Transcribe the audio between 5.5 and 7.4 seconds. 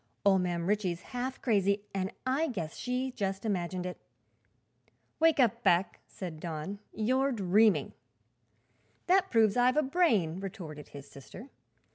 Beck," said Don; "you're